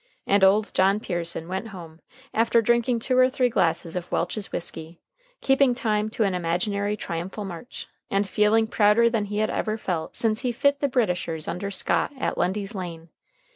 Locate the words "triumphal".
6.97-7.45